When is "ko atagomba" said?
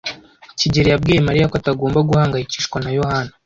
1.51-2.05